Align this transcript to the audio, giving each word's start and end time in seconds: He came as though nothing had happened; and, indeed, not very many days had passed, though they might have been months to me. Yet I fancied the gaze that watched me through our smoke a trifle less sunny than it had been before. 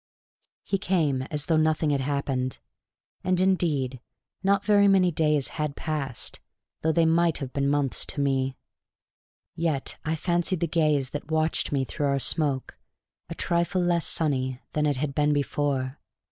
He 0.63 0.79
came 0.79 1.21
as 1.29 1.45
though 1.45 1.57
nothing 1.57 1.91
had 1.91 2.01
happened; 2.01 2.57
and, 3.23 3.39
indeed, 3.39 3.99
not 4.41 4.65
very 4.65 4.87
many 4.87 5.11
days 5.11 5.49
had 5.59 5.75
passed, 5.75 6.39
though 6.81 6.91
they 6.91 7.05
might 7.05 7.37
have 7.37 7.53
been 7.53 7.69
months 7.69 8.03
to 8.07 8.19
me. 8.19 8.57
Yet 9.55 9.99
I 10.03 10.15
fancied 10.15 10.59
the 10.61 10.65
gaze 10.65 11.11
that 11.11 11.29
watched 11.29 11.71
me 11.71 11.85
through 11.85 12.07
our 12.07 12.17
smoke 12.17 12.79
a 13.29 13.35
trifle 13.35 13.83
less 13.83 14.07
sunny 14.07 14.59
than 14.71 14.87
it 14.87 14.97
had 14.97 15.13
been 15.13 15.33
before. 15.33 15.99